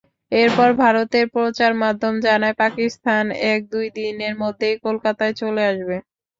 [0.31, 5.97] এরপর ভারতের প্রচারমাধ্যম জানায়, পাকিস্তান এক-দুই দিনের মধ্যেই কলকাতায় চলে আসবে।